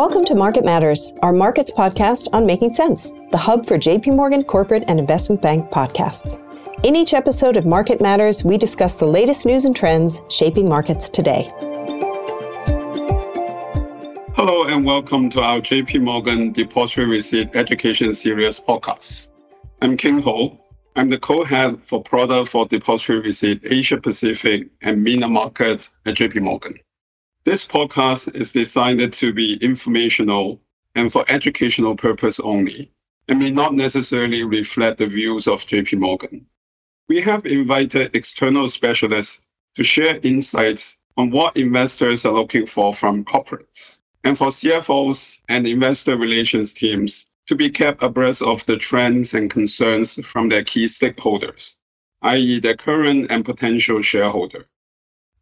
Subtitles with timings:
[0.00, 4.42] Welcome to Market Matters, our markets podcast on making sense, the hub for JP Morgan
[4.42, 6.40] corporate and investment bank podcasts.
[6.82, 11.10] In each episode of Market Matters, we discuss the latest news and trends shaping markets
[11.10, 11.52] today.
[14.36, 19.28] Hello and welcome to our JP Morgan Depositary Receipt Education Series podcast.
[19.82, 20.58] I'm King Ho.
[20.96, 26.40] I'm the co-head for product for Depositary Receipt Asia Pacific and MENA markets at JP
[26.40, 26.80] Morgan.
[27.50, 30.60] This podcast is designed to be informational
[30.94, 32.92] and for educational purpose only
[33.26, 36.46] and may not necessarily reflect the views of JP Morgan.
[37.08, 39.40] We have invited external specialists
[39.74, 45.66] to share insights on what investors are looking for from corporates and for CFOs and
[45.66, 50.84] investor relations teams to be kept abreast of the trends and concerns from their key
[50.84, 51.74] stakeholders,
[52.22, 52.60] i.e.
[52.60, 54.69] their current and potential shareholder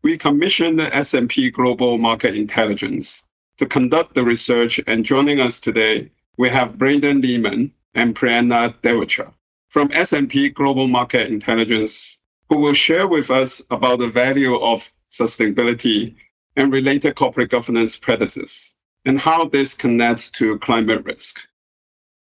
[0.02, 3.24] we commissioned the S&P Global Market Intelligence
[3.58, 9.32] to conduct the research, and joining us today, we have Braedon Lehman and Prerna Divecha
[9.68, 16.14] from S&P Global Market Intelligence, who will share with us about the value of sustainability
[16.54, 21.40] and related corporate governance practices and how this connects to climate risk.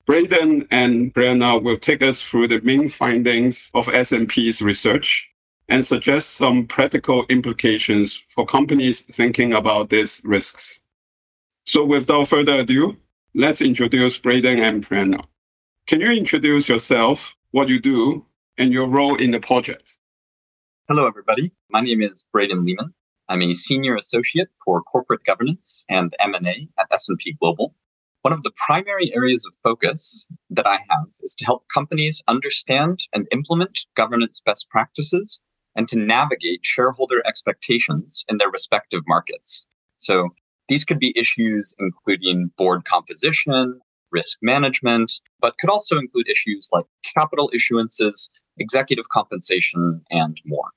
[0.07, 5.28] Braedon and Prerna will take us through the main findings of S&P's research
[5.69, 10.81] and suggest some practical implications for companies thinking about these risks.
[11.65, 12.97] So without further ado,
[13.35, 15.23] let's introduce Braedon and Prerna.
[15.85, 18.25] Can you introduce yourself, what you do,
[18.57, 19.97] and your role in the project?
[20.87, 21.51] Hello, everybody.
[21.69, 22.93] My name is Braedon Lehman.
[23.27, 27.75] I'm a senior associate for corporate governance and M&A at S&P Global.
[28.23, 32.99] One of the primary areas of focus that I have is to help companies understand
[33.13, 35.41] and implement governance best practices
[35.79, 39.65] and to navigate shareholder expectations in their respective markets.
[39.95, 40.31] So
[40.67, 43.79] these could be issues including board composition,
[44.11, 46.83] risk management, but could also include issues like
[47.15, 50.71] capital issuances, executive compensation, and more.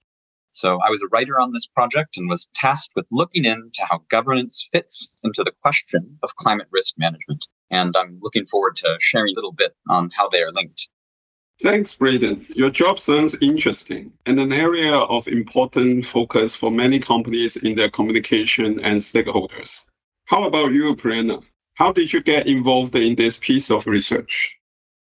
[0.53, 4.05] So I was a writer on this project and was tasked with looking into how
[4.09, 7.49] governance fits into the question of climate risk management.
[7.73, 10.89] And I'm looking forward to sharing a little bit on how they are linked.
[11.63, 12.45] Thanks, Braedon.
[12.57, 17.89] Your job sounds interesting and an area of important focus for many companies in their
[17.89, 19.85] communication and stakeholders.
[20.25, 21.41] How about you, Prerna?
[21.75, 24.59] How did you get involved in this piece of research?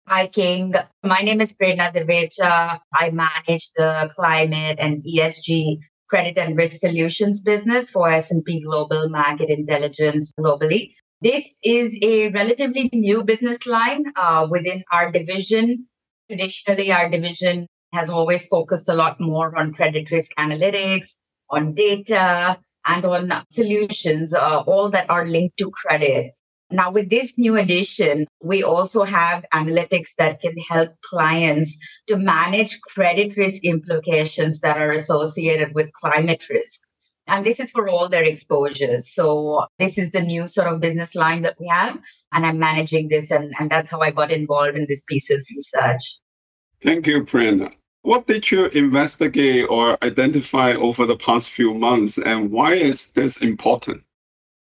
[0.08, 0.74] Hi, King.
[1.04, 2.80] My name is Prerna Divecha.
[2.94, 5.80] I manage the climate and ESG
[6.10, 10.94] credit and risk solutions business for S&P Global Market Intelligence globally.
[11.20, 15.86] This is a relatively new business line uh, within our division
[16.30, 21.08] Traditionally, our division has always focused a lot more on credit risk analytics,
[21.50, 26.34] on data, and on solutions, uh, all that are linked to credit.
[26.72, 31.78] Now, with this new addition, we also have analytics that can help clients
[32.08, 36.82] to manage credit risk implications that are associated with climate risk.
[37.28, 39.14] And this is for all their exposures.
[39.14, 42.00] So, this is the new sort of business line that we have.
[42.32, 43.32] And I'm managing this.
[43.32, 46.20] And, and that's how I got involved in this piece of research.
[46.82, 47.72] Thank you, Prerna.
[48.04, 53.42] What did you investigate or identify over the past few months, and why is this
[53.42, 54.04] important?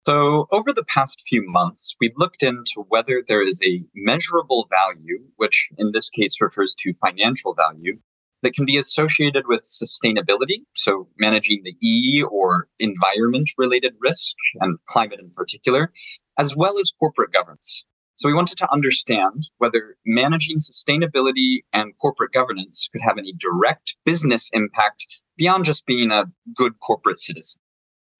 [0.05, 5.21] So, over the past few months, we've looked into whether there is a measurable value,
[5.37, 7.99] which in this case refers to financial value,
[8.43, 14.78] that can be associated with sustainability, so managing the E or environment related risk and
[14.87, 15.93] climate in particular,
[16.39, 17.84] as well as corporate governance.
[18.17, 23.97] So we wanted to understand whether managing sustainability and corporate governance could have any direct
[24.05, 25.07] business impact
[25.39, 27.61] beyond just being a good corporate citizen.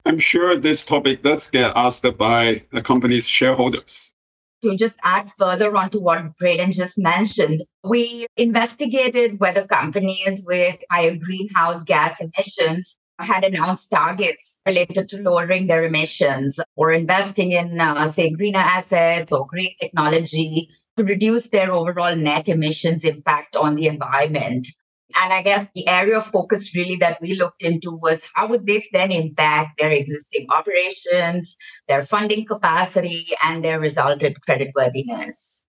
[0.07, 4.15] I'm sure this topic does get asked by the company's shareholders.
[4.63, 10.79] To just add further on to what Braedon just mentioned, we investigated whether companies with
[10.91, 17.81] higher greenhouse gas emissions had announced targets related to lowering their emissions or investing in,
[17.81, 23.77] uh, say, greener assets or green technology to reduce their overall net emissions impact on
[23.77, 24.69] the environment.
[25.17, 28.67] And I guess the area of focus really that we looked into was how would
[28.67, 31.57] this then impact their existing operations,
[31.89, 35.63] their funding capacity, and their resultant creditworthiness.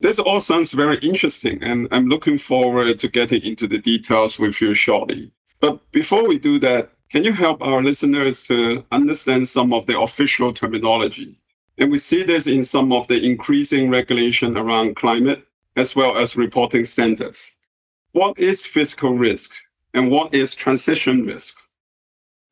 [0.00, 4.60] This all sounds very interesting, and I'm looking forward to getting into the details with
[4.60, 5.32] you shortly.
[5.60, 9.98] But before we do that, can you help our listeners to understand some of the
[9.98, 11.40] official terminology?
[11.78, 15.44] And we see this in some of the increasing regulation around climate
[15.76, 17.56] as well as reporting standards.
[18.12, 19.52] What is physical risk
[19.92, 21.56] and what is transition risk?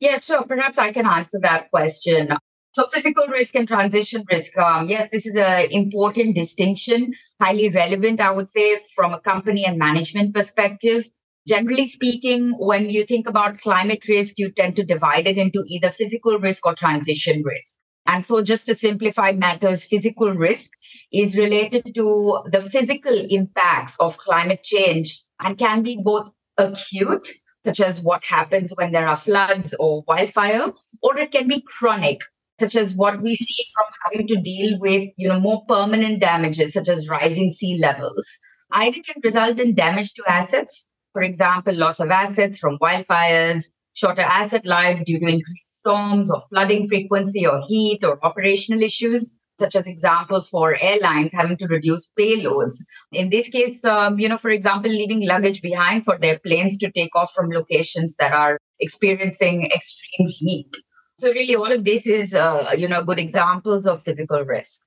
[0.00, 0.44] Yeah, sure.
[0.44, 2.36] Perhaps I can answer that question.
[2.72, 4.56] So, physical risk and transition risk.
[4.58, 9.64] Um, yes, this is an important distinction, highly relevant, I would say, from a company
[9.64, 11.08] and management perspective.
[11.48, 15.90] Generally speaking, when you think about climate risk, you tend to divide it into either
[15.90, 17.75] physical risk or transition risk.
[18.06, 20.70] And so, just to simplify matters, physical risk
[21.12, 27.28] is related to the physical impacts of climate change and can be both acute,
[27.64, 30.72] such as what happens when there are floods or wildfire,
[31.02, 32.20] or it can be chronic,
[32.60, 36.74] such as what we see from having to deal with you know more permanent damages,
[36.74, 38.26] such as rising sea levels.
[38.72, 43.64] Either can result in damage to assets, for example, loss of assets from wildfires,
[43.94, 49.36] shorter asset lives due to increased storms or flooding frequency or heat or operational issues
[49.58, 52.74] such as examples for airlines having to reduce payloads.
[53.12, 56.90] In this case, um, you know, for example, leaving luggage behind for their planes to
[56.90, 60.76] take off from locations that are experiencing extreme heat.
[61.18, 64.80] So really, all of this is, uh, you know, good examples of physical risk.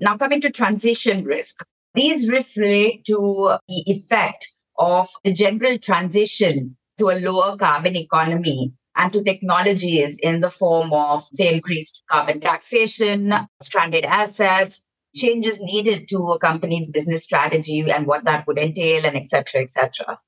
[0.00, 1.56] Now, coming to transition risk,
[1.94, 4.48] these risks relate to the effect
[4.78, 10.92] of the general transition to a lower carbon economy and to technologies in the form
[10.92, 14.82] of, say, increased carbon taxation, stranded assets,
[15.14, 19.62] changes needed to a company's business strategy and what that would entail, and et cetera,
[19.62, 20.18] et cetera.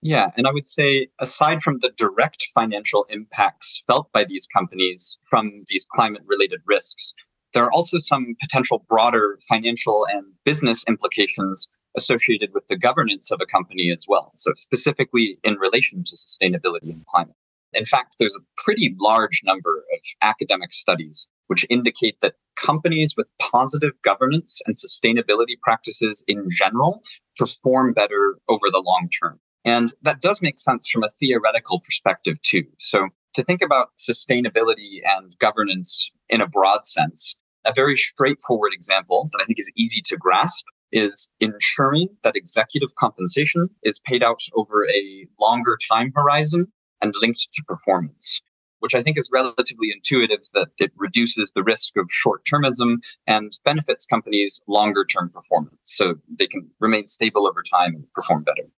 [0.00, 5.18] Yeah, and I would say, aside from the direct financial impacts felt by these companies
[5.28, 7.12] from these climate related risks,
[7.52, 13.40] there are also some potential broader financial and business implications associated with the governance of
[13.42, 14.32] a company as well.
[14.36, 17.34] So, specifically in relation to sustainability and climate.
[17.72, 22.34] In fact, there's a pretty large number of academic studies which indicate that
[22.64, 27.02] companies with positive governance and sustainability practices in general
[27.36, 29.40] perform better over the long term.
[29.64, 32.64] And that does make sense from a theoretical perspective too.
[32.78, 37.34] So to think about sustainability and governance in a broad sense,
[37.64, 42.94] a very straightforward example that I think is easy to grasp is ensuring that executive
[42.96, 46.68] compensation is paid out over a longer time horizon
[47.02, 48.42] and linked to performance,
[48.80, 53.52] which I think is relatively intuitive that it reduces the risk of short termism and
[53.64, 55.78] benefits companies' longer term performance.
[55.82, 58.68] So they can remain stable over time and perform better.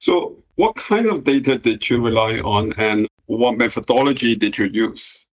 [0.00, 5.26] So, what kind of data did you rely on and what methodology did you use?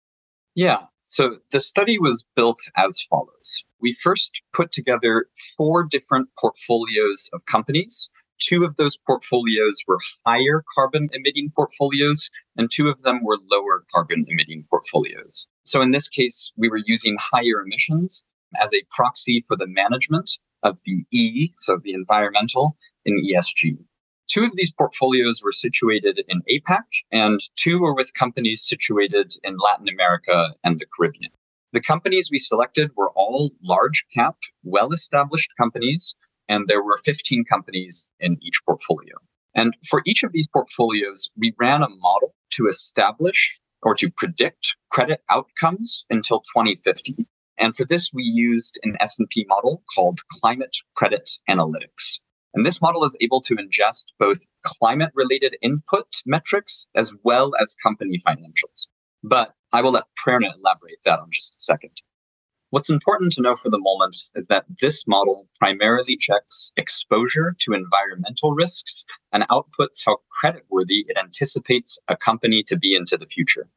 [0.55, 0.87] Yeah.
[1.07, 3.65] So the study was built as follows.
[3.81, 8.09] We first put together four different portfolios of companies
[8.43, 13.85] Two of those portfolios were higher carbon emitting portfolios, and two of them were lower
[13.95, 15.47] carbon emitting portfolios.
[15.63, 18.25] So in this case, we were using higher emissions
[18.61, 20.29] as a proxy for the management
[20.65, 23.79] of the E, so the environmental, in ESG.
[24.29, 29.57] Two of these portfolios were situated in APAC, and two were with companies situated in
[29.57, 31.31] Latin America and the Caribbean.
[31.73, 36.17] The companies we selected were all large cap, well established companies
[36.49, 39.17] and there were 15 companies in each portfolio.
[39.55, 44.77] And for each of these portfolios, we ran a model to establish or to predict
[44.91, 47.27] credit outcomes until 2050.
[47.59, 52.21] And for this, we used an S&P model called Climate Credit Analytics.
[52.55, 57.75] And this model is able to ingest both climate related input metrics as well as
[57.83, 58.89] company financials.
[59.23, 61.93] But I will let Prerna elaborate that on just a second.
[62.73, 67.75] What's important to know for the moment is that this model primarily checks exposure to
[67.75, 73.69] environmental risks and outputs how creditworthy it anticipates a company to be into the future.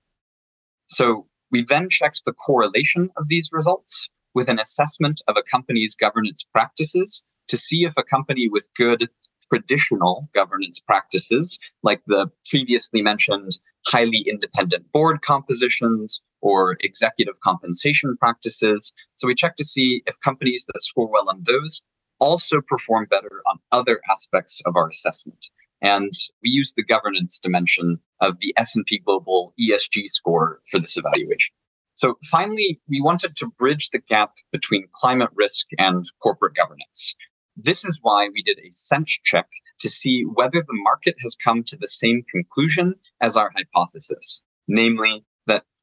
[0.87, 5.93] So we then checked the correlation of these results with an assessment of a company's
[5.93, 9.09] governance practices to see if a company with good
[9.51, 18.93] traditional governance practices, like the previously mentioned highly independent board compositions or executive compensation practices.
[19.15, 21.81] So we check to see if companies that score well on those
[22.19, 25.47] also perform better on other aspects of our assessment.
[25.81, 31.55] And we use the governance dimension of the S&P Global ESG score for this evaluation.
[31.95, 37.15] So finally, we wanted to bridge the gap between climate risk and corporate governance.
[37.57, 39.47] This is why we did a sense check
[39.79, 45.25] to see whether the market has come to the same conclusion as our hypothesis, namely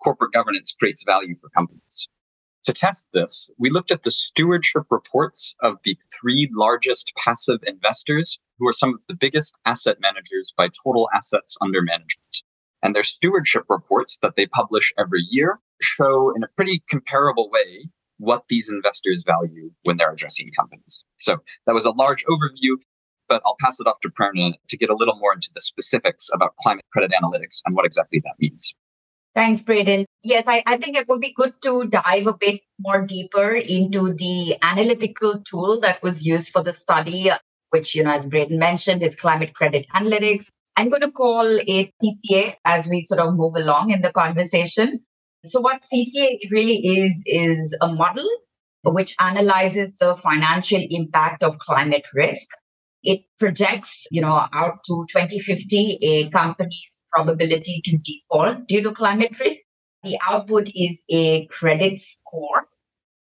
[0.02, 2.08] corporate governance creates value for companies.
[2.64, 8.38] To test this, we looked at the stewardship reports of the three largest passive investors
[8.58, 12.44] who are some of the biggest asset managers by total assets under management.
[12.82, 17.88] And their stewardship reports that they publish every year show in a pretty comparable way
[18.18, 21.04] what these investors value when they're addressing companies.
[21.18, 22.76] So that was a large overview,
[23.28, 26.28] but I'll pass it off to Prerna to get a little more into the specifics
[26.32, 28.72] about climate credit analytics and what exactly that means.
[29.34, 30.04] Thanks, Braedon.
[30.22, 34.12] Yes, I, I think it would be good to dive a bit more deeper into
[34.12, 37.30] the analytical tool that was used for the study,
[37.70, 40.50] which, you know, as Braedon mentioned, is climate credit analytics.
[40.76, 45.00] I'm going to call it CCA as we sort of move along in the conversation.
[45.46, 48.28] So, what CCA really is, is a model
[48.84, 52.48] which analyzes the financial impact of climate risk.
[53.02, 59.38] It projects, you know, out to 2050 a company's probability to default due to climate
[59.38, 59.60] risk.
[60.02, 62.66] The output is a credit score.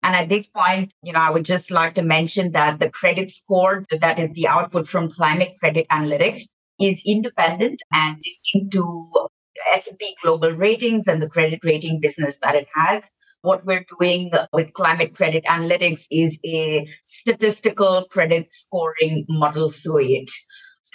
[0.03, 3.31] And at this point, you know, I would just like to mention that the credit
[3.31, 6.41] score that is the output from climate credit analytics
[6.79, 9.29] is independent and distinct to
[9.73, 13.03] S&P Global Ratings and the credit rating business that it has.
[13.41, 20.31] What we're doing with climate credit analytics is a statistical credit scoring model suite.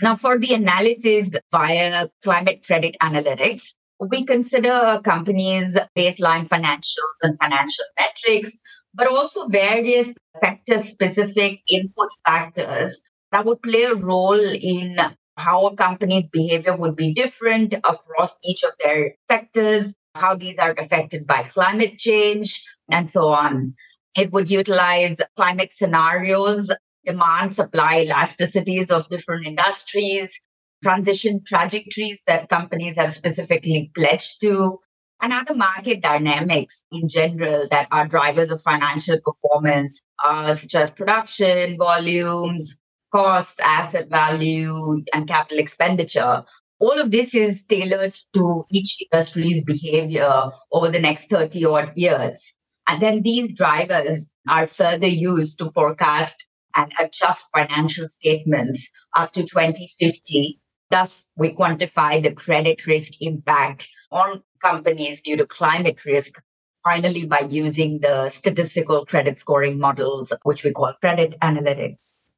[0.02, 7.84] Now, for the analysis via climate credit analytics, we consider companies' baseline financials and financial
[7.98, 8.56] metrics,
[8.94, 12.98] but also various sector specific input factors
[13.30, 14.98] that would play a role in
[15.36, 20.74] how a company's behavior would be different across each of their sectors, how these are
[20.78, 23.74] affected by climate change, and so on.
[24.16, 26.70] It would utilize climate scenarios,
[27.04, 30.38] demand supply elasticities of different industries,
[30.82, 34.78] transition trajectories that companies have specifically pledged to,
[35.22, 40.90] and other market dynamics in general that are drivers of financial performance, uh, such as
[40.90, 42.78] production, volumes,
[43.12, 46.42] cost, asset value, and capital expenditure.
[46.78, 52.52] All of this is tailored to each industry's behavior over the next 30 odd years.
[52.88, 59.42] And then these drivers are further used to forecast and adjust financial statements up to
[59.42, 60.60] 2050.
[60.90, 66.42] Thus, we quantify the credit risk impact on companies due to climate risk,
[66.82, 72.30] finally, by using the statistical credit scoring models, which we call credit analytics.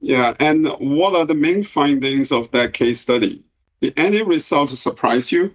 [0.00, 3.44] Yeah, and what are the main findings of that case study?
[3.80, 5.54] Did any results surprise you?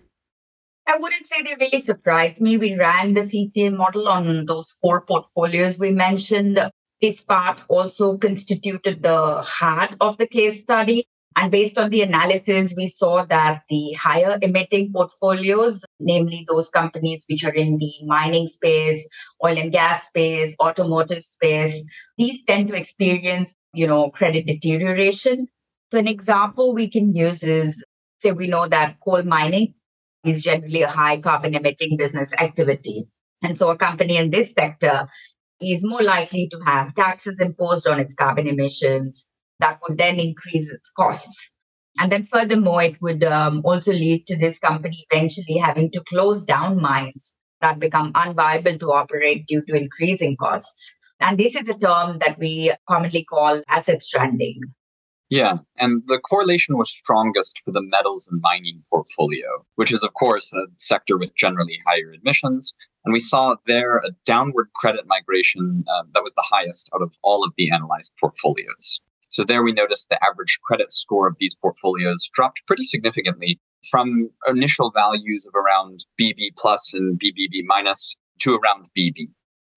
[0.85, 2.57] I wouldn't say they really surprised me.
[2.57, 6.59] We ran the CCA model on those four portfolios we mentioned.
[7.03, 11.05] This part also constituted the heart of the case study.
[11.35, 17.25] And based on the analysis, we saw that the higher emitting portfolios, namely those companies
[17.27, 19.05] which are in the mining space,
[19.43, 21.83] oil and gas space, automotive space,
[22.17, 25.47] these tend to experience you know, credit deterioration.
[25.91, 27.83] So an example we can use is,
[28.21, 29.73] say, we know that coal mining
[30.23, 33.07] is generally a high carbon emitting business activity.
[33.41, 35.09] And so a company in this sector
[35.61, 39.27] is more likely to have taxes imposed on its carbon emissions
[39.59, 41.51] that would then increase its costs.
[41.99, 46.43] And then furthermore, it would um, also lead to this company eventually having to close
[46.43, 50.95] down mines that become unviable to operate due to increasing costs.
[51.19, 54.59] And this is a term that we commonly call asset stranding.
[55.29, 60.13] Yeah, and the correlation was strongest for the metals and mining portfolio, which is, of
[60.13, 62.75] course, a sector with generally higher emissions.
[63.05, 67.17] And we saw there a downward credit migration uh, that was the highest out of
[67.21, 69.01] all of the analyzed portfolios.
[69.29, 74.29] So there we noticed the average credit score of these portfolios dropped pretty significantly from
[74.47, 79.27] initial values of around BB plus and BBB minus to around BB.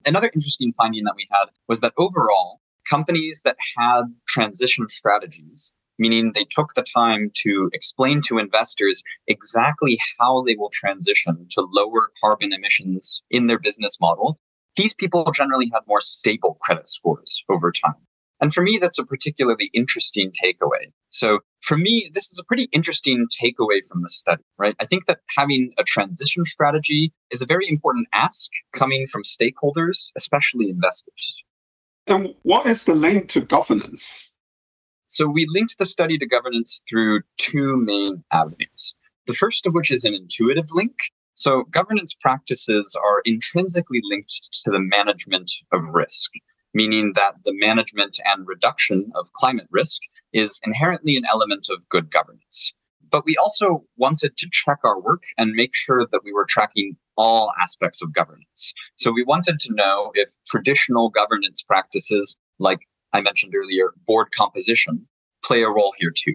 [0.05, 6.33] Another interesting finding that we had was that overall, companies that had transition strategies, meaning
[6.33, 12.11] they took the time to explain to investors exactly how they will transition to lower
[12.21, 14.39] carbon emissions in their business model,
[14.77, 17.95] these people generally had more stable credit scores over time.
[18.41, 20.93] And for me, that's a particularly interesting takeaway.
[21.09, 24.75] So for me, this is a pretty interesting takeaway from the study, right?
[24.79, 30.11] I think that having a transition strategy is a very important ask coming from stakeholders,
[30.17, 31.45] especially investors.
[32.07, 34.31] And what is the link to governance?
[35.07, 38.95] So we linked the study to governance through two main avenues.
[39.27, 40.95] The first of which is an intuitive link.
[41.35, 46.31] So governance practices are intrinsically linked to the management of risk
[46.77, 50.03] meaning that the management and reduction of climate risk
[50.35, 52.75] is inherently an element of good governance.
[53.11, 56.97] But we also wanted to check our work and make sure that we were tracking
[57.17, 58.75] all aspects of governance.
[58.97, 62.81] So we wanted to know if traditional governance practices, like
[63.13, 65.07] I mentioned earlier, board composition,
[65.45, 66.35] play a role here too.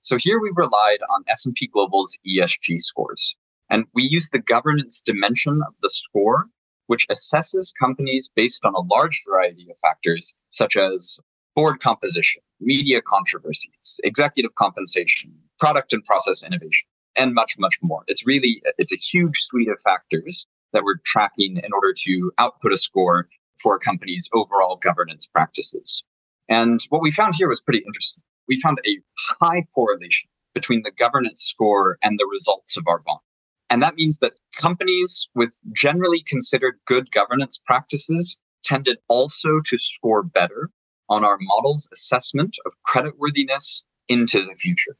[0.00, 3.36] So here we relied on S&P Global's ESG scores.
[3.70, 6.48] And we used the governance dimension of the score
[6.86, 11.18] which assesses companies based on a large variety of factors, such as
[11.54, 16.86] board composition, media controversies, executive compensation, product and process innovation.
[17.14, 18.04] and much, much more.
[18.06, 22.72] It's really, it's a huge suite of factors that we're tracking in order to output
[22.72, 23.28] a score
[23.62, 26.04] for a company's overall governance practices.
[26.48, 28.22] And what we found here was pretty interesting.
[28.48, 28.98] We found a
[29.40, 33.20] high correlation between the governance score and the results of our bond.
[33.70, 40.22] And that means that companies with generally considered good governance practices tended also to score
[40.22, 40.70] better
[41.08, 44.96] on our model's assessment of creditworthiness into the future.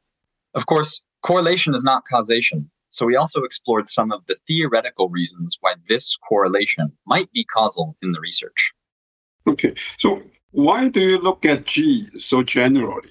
[0.55, 2.69] Of course, correlation is not causation.
[2.93, 7.97] So we also explored some of the theoretical reasons why this correlation might be causal
[8.03, 8.71] in the research.
[9.47, 9.73] Okay.
[9.97, 10.21] So
[10.51, 13.09] why do you look at G so generally?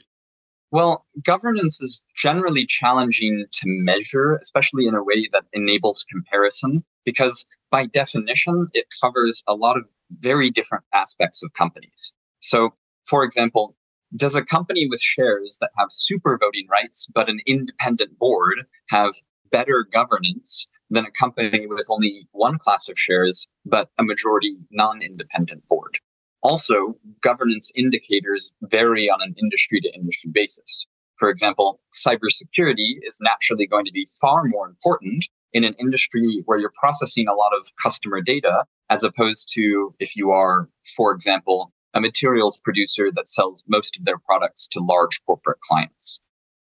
[0.71, 7.45] Well, governance is generally challenging to measure, especially in a way that enables comparison, because
[7.73, 9.85] by definition, it covers a lot of
[10.21, 12.15] very different aspects of companies.
[12.39, 12.71] So,
[13.05, 13.77] for example,
[14.15, 19.15] does a company with shares that have super voting rights but an independent board have
[19.53, 25.69] better governance than a company with only one class of shares but a majority non-independent
[25.69, 25.99] board?
[26.43, 30.87] Also, governance indicators vary on an industry to industry basis.
[31.17, 36.59] For example, cybersecurity is naturally going to be far more important in an industry where
[36.59, 41.73] you're processing a lot of customer data, as opposed to if you are, for example,
[41.95, 46.21] a materials producer that sells most of their products to large corporate clients.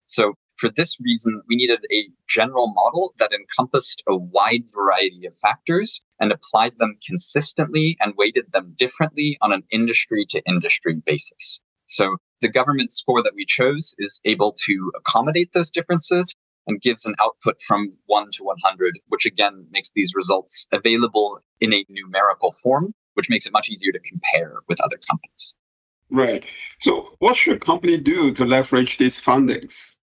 [0.05, 5.37] So for this reason, we needed a general model that encompassed a wide variety of
[5.37, 11.61] factors and applied them consistently and weighted them differently on an industry to industry basis.
[11.85, 16.33] So the government score that we chose is able to accommodate those differences
[16.65, 21.73] and gives an output from 1 to 100, which again makes these results available in
[21.73, 25.55] a numerical form, which makes it much easier to compare with other companies.
[26.09, 26.45] Right.
[26.79, 29.96] So, what should a company do to leverage these fundings?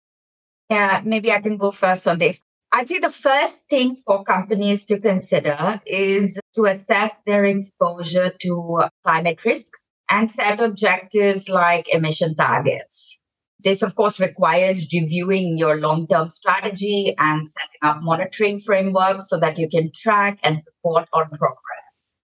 [0.71, 2.41] Yeah, maybe I can go first on this.
[2.73, 8.85] I'd say the first thing for companies to consider is to assess their exposure to
[9.05, 9.67] climate risk
[10.11, 13.21] and set objectives like emission targets.
[13.61, 19.39] This, of course, requires reviewing your long term strategy and setting up monitoring frameworks so
[19.39, 22.15] that you can track and report on progress.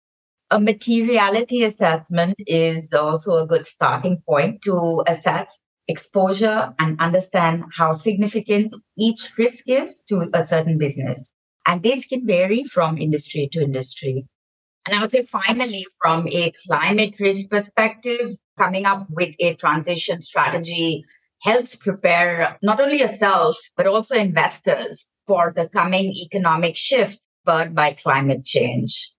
[0.50, 7.92] A materiality assessment is also a good starting point to assess exposure and understand how
[7.92, 11.32] significant each risk is to a certain business.
[11.66, 14.26] And this can vary from industry to industry.
[14.86, 20.22] And I would say, finally, from a climate risk perspective, coming up with a transition
[20.22, 21.04] strategy
[21.42, 27.92] helps prepare not only yourself, but also investors for the coming economic shift spurred by
[27.92, 29.12] climate change.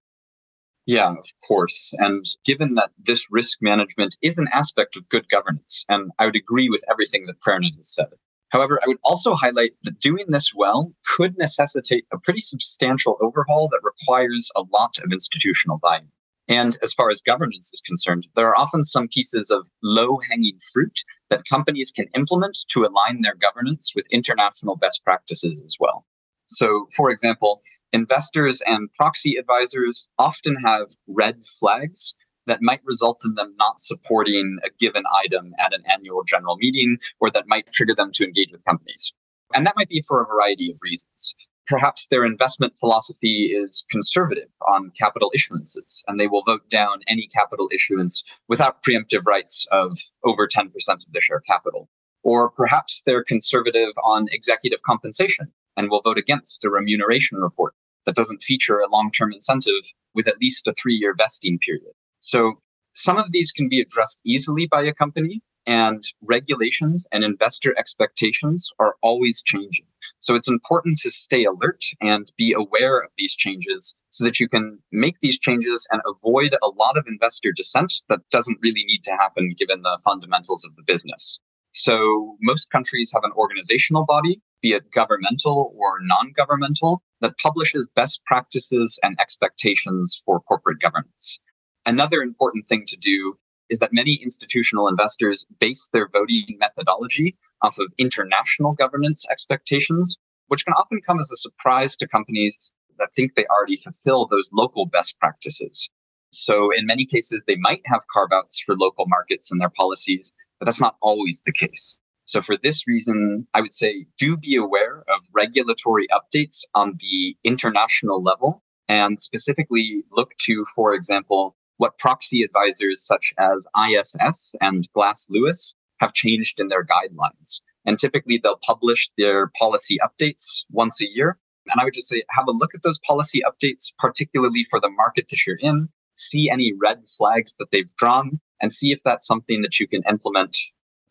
[0.91, 1.93] Yeah, of course.
[1.99, 6.35] And given that this risk management is an aspect of good governance, and I would
[6.35, 8.09] agree with everything that Prerna has said.
[8.49, 13.69] However, I would also highlight that doing this well could necessitate a pretty substantial overhaul
[13.69, 16.09] that requires a lot of institutional buy-in.
[16.49, 20.57] And as far as governance is concerned, there are often some pieces of low hanging
[20.73, 20.99] fruit
[21.29, 26.05] that companies can implement to align their governance with international best practices as well.
[26.51, 27.61] So, for example,
[27.93, 32.13] investors and proxy advisors often have red flags
[32.45, 36.97] that might result in them not supporting a given item at an annual general meeting
[37.21, 39.13] or that might trigger them to engage with companies.
[39.53, 41.35] And that might be for a variety of reasons.
[41.67, 47.27] Perhaps their investment philosophy is conservative on capital issuances, and they will vote down any
[47.27, 51.87] capital issuance without preemptive rights of over 10% of the share capital.
[52.23, 57.73] Or perhaps they're conservative on executive compensation and will vote against a remuneration report
[58.05, 61.93] that doesn't feature a long term incentive with at least a three year vesting period.
[62.19, 62.59] So
[62.93, 68.71] some of these can be addressed easily by a company, and regulations and investor expectations
[68.79, 69.85] are always changing.
[70.19, 74.49] So it's important to stay alert and be aware of these changes so that you
[74.49, 79.03] can make these changes and avoid a lot of investor dissent that doesn't really need
[79.03, 81.39] to happen given the fundamentals of the business.
[81.73, 88.21] So most countries have an organizational body, be it governmental or non-governmental, that publishes best
[88.25, 91.39] practices and expectations for corporate governance.
[91.85, 93.37] Another important thing to do
[93.69, 100.65] is that many institutional investors base their voting methodology off of international governance expectations, which
[100.65, 104.85] can often come as a surprise to companies that think they already fulfill those local
[104.85, 105.89] best practices.
[106.31, 110.33] So in many cases, they might have carve outs for local markets in their policies,
[110.59, 111.97] but that's not always the case.
[112.25, 117.35] So for this reason, I would say do be aware of regulatory updates on the
[117.43, 124.87] international level and specifically look to, for example, what proxy advisors such as ISS and
[124.93, 127.61] Glass Lewis have changed in their guidelines.
[127.85, 131.39] And typically they'll publish their policy updates once a year.
[131.67, 134.89] And I would just say, have a look at those policy updates, particularly for the
[134.89, 139.25] market that you're in, see any red flags that they've drawn, and see if that's
[139.25, 140.57] something that you can implement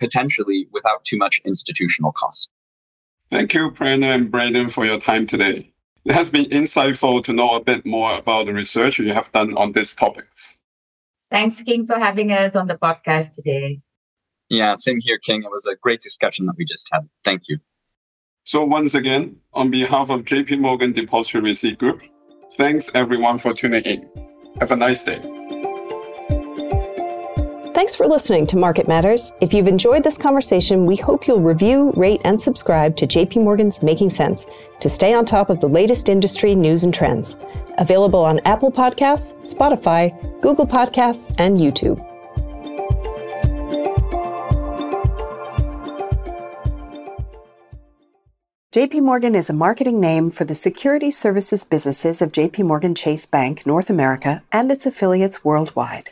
[0.01, 2.51] potentially without too much institutional cost.
[3.31, 5.73] Thank you, Brendan and Braedon, for your time today.
[6.05, 9.57] It has been insightful to know a bit more about the research you have done
[9.57, 10.59] on these topics.
[11.31, 13.81] Thanks, King, for having us on the podcast today.
[14.49, 15.45] Yeah, same here, King.
[15.45, 17.09] It was a great discussion that we just had.
[17.25, 17.59] Thank you.
[18.43, 22.01] So, once again, on behalf of JP Morgan Depositary Receipt Group,
[22.57, 24.11] thanks everyone for tuning in.
[24.59, 25.40] Have a nice day.
[27.81, 29.33] Thanks for listening to Market Matters.
[29.41, 33.83] If you've enjoyed this conversation, we hope you'll review, rate, and subscribe to JP Morgan's
[33.83, 34.47] Making Sense
[34.81, 37.39] to stay on top of the latest industry news and trends.
[37.79, 40.13] Available on Apple Podcasts, Spotify,
[40.43, 42.07] Google Podcasts, and YouTube.
[48.75, 53.25] JP Morgan is a marketing name for the security services businesses of JP Morgan Chase
[53.25, 56.11] Bank North America and its affiliates worldwide.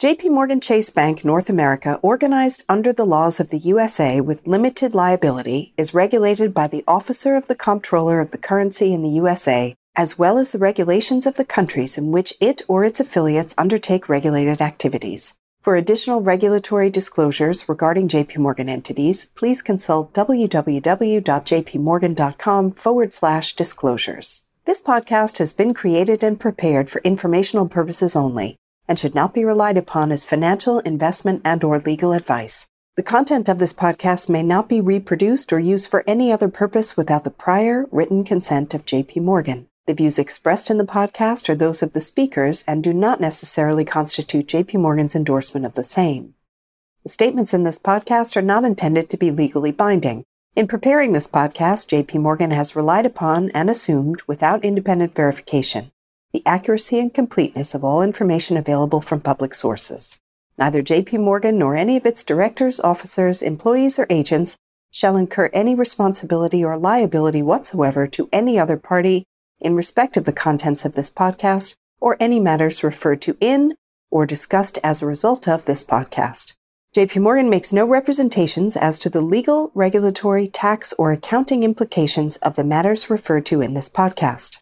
[0.00, 4.92] JP Morgan Chase Bank North America, organized under the laws of the USA with limited
[4.92, 9.76] liability, is regulated by the Officer of the Comptroller of the Currency in the USA,
[9.94, 14.08] as well as the regulations of the countries in which it or its affiliates undertake
[14.08, 15.34] regulated activities.
[15.62, 24.42] For additional regulatory disclosures regarding JP Morgan entities, please consult www.jpmorgan.com forward slash disclosures.
[24.64, 29.44] This podcast has been created and prepared for informational purposes only and should not be
[29.44, 32.66] relied upon as financial, investment, and or legal advice.
[32.96, 36.96] The content of this podcast may not be reproduced or used for any other purpose
[36.96, 39.66] without the prior written consent of JP Morgan.
[39.86, 43.84] The views expressed in the podcast are those of the speakers and do not necessarily
[43.84, 46.34] constitute JP Morgan's endorsement of the same.
[47.02, 50.24] The statements in this podcast are not intended to be legally binding.
[50.56, 55.90] In preparing this podcast, JP Morgan has relied upon and assumed, without independent verification,
[56.34, 60.18] the accuracy and completeness of all information available from public sources.
[60.58, 64.56] Neither JP Morgan nor any of its directors, officers, employees, or agents
[64.90, 69.22] shall incur any responsibility or liability whatsoever to any other party
[69.60, 73.76] in respect of the contents of this podcast or any matters referred to in
[74.10, 76.54] or discussed as a result of this podcast.
[76.96, 82.56] JP Morgan makes no representations as to the legal, regulatory, tax, or accounting implications of
[82.56, 84.58] the matters referred to in this podcast.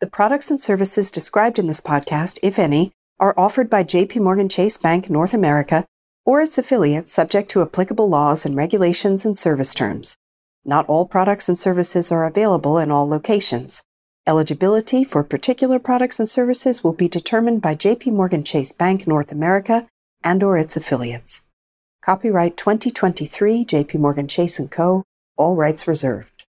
[0.00, 4.48] The products and services described in this podcast, if any, are offered by JP Morgan
[4.48, 5.84] Chase Bank North America
[6.24, 10.16] or its affiliates subject to applicable laws and regulations and service terms.
[10.64, 13.82] Not all products and services are available in all locations.
[14.26, 19.30] Eligibility for particular products and services will be determined by JP Morgan Chase Bank North
[19.30, 19.86] America
[20.24, 21.42] and or its affiliates.
[22.02, 25.04] Copyright 2023 JP Morgan Chase & Co.
[25.36, 26.32] All rights reserved.